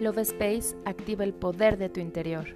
[0.00, 2.46] Love Space activa el poder de tu interior.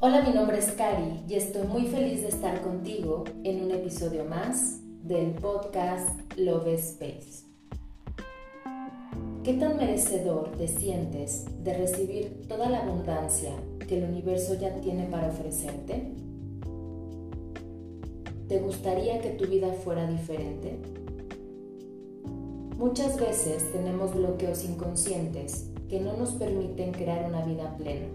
[0.00, 4.24] Hola, mi nombre es Cari y estoy muy feliz de estar contigo en un episodio
[4.24, 7.44] más del podcast Love Space.
[9.44, 13.52] ¿Qué tan merecedor te sientes de recibir toda la abundancia
[13.86, 16.14] que el universo ya tiene para ofrecerte?
[18.48, 20.78] ¿Te gustaría que tu vida fuera diferente?
[22.76, 28.06] Muchas veces tenemos bloqueos inconscientes que no nos permiten crear una vida plena.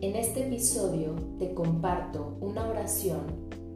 [0.00, 3.22] En este episodio te comparto una oración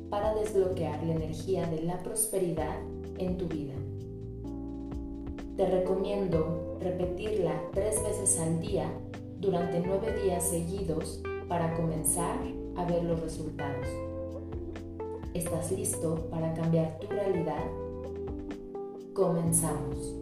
[0.08, 2.78] para desbloquear la energía de la prosperidad
[3.18, 3.74] en tu vida.
[5.56, 8.88] Te recomiendo repetirla tres veces al día
[9.40, 12.38] durante nueve días seguidos para comenzar
[12.76, 14.15] a ver los resultados.
[15.36, 17.62] ¿Estás listo para cambiar tu realidad?
[19.12, 20.14] Comenzamos.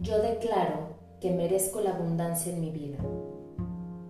[0.00, 2.96] Yo declaro que merezco la abundancia en mi vida.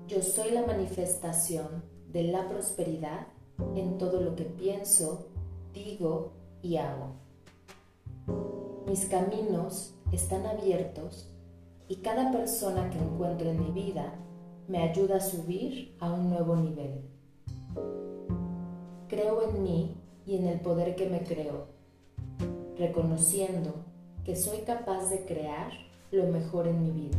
[0.06, 1.82] Yo soy la manifestación
[2.12, 3.26] de la prosperidad
[3.74, 5.26] en todo lo que pienso,
[5.74, 6.30] digo
[6.62, 7.16] y hago.
[8.86, 11.28] Mis caminos están abiertos
[11.88, 14.14] y cada persona que encuentro en mi vida
[14.68, 17.02] me ayuda a subir a un nuevo nivel.
[19.08, 21.66] Creo en mí y en el poder que me creo,
[22.76, 23.74] reconociendo
[24.24, 25.70] que soy capaz de crear
[26.10, 27.18] lo mejor en mi vida,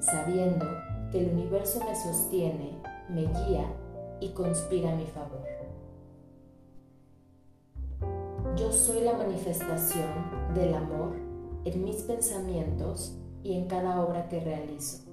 [0.00, 0.66] sabiendo
[1.10, 2.78] que el universo me sostiene,
[3.08, 3.72] me guía
[4.20, 5.42] y conspira a mi favor.
[8.56, 11.21] Yo soy la manifestación del amor
[11.64, 15.04] en mis pensamientos y en cada obra que realizo,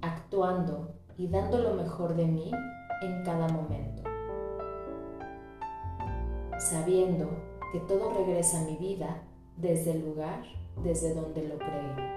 [0.00, 2.50] actuando y dando lo mejor de mí
[3.02, 4.02] en cada momento,
[6.58, 7.28] sabiendo
[7.72, 9.22] que todo regresa a mi vida
[9.56, 10.42] desde el lugar
[10.82, 12.16] desde donde lo creé.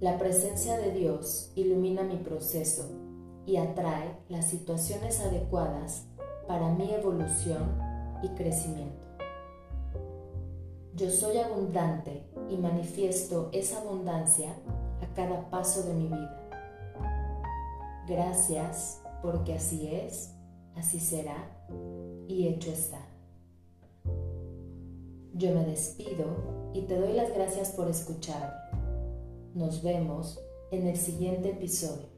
[0.00, 2.90] La presencia de Dios ilumina mi proceso
[3.46, 6.06] y atrae las situaciones adecuadas
[6.48, 7.78] para mi evolución
[8.22, 9.11] y crecimiento.
[10.94, 14.54] Yo soy abundante y manifiesto esa abundancia
[15.00, 16.50] a cada paso de mi vida.
[18.06, 20.34] Gracias porque así es,
[20.76, 21.36] así será
[22.28, 23.00] y hecho está.
[25.32, 28.52] Yo me despido y te doy las gracias por escucharme.
[29.54, 30.38] Nos vemos
[30.72, 32.12] en el siguiente episodio.